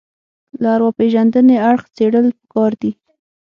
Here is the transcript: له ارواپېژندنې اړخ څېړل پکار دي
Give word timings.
له 0.61 0.67
ارواپېژندنې 0.75 1.55
اړخ 1.69 1.83
څېړل 1.95 2.27
پکار 2.39 2.71
دي 2.81 2.91